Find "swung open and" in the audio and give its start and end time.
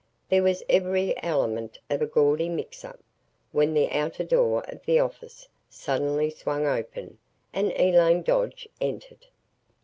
6.31-7.71